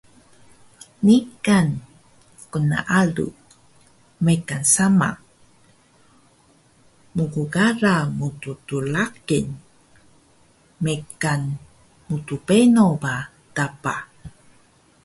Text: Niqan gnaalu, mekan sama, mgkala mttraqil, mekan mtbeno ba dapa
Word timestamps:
Niqan 1.05 1.67
gnaalu, 2.51 3.27
mekan 4.25 4.63
sama, 4.75 5.09
mgkala 7.15 7.95
mttraqil, 8.19 9.47
mekan 10.83 11.41
mtbeno 12.09 12.85
ba 13.03 13.15
dapa 13.55 13.95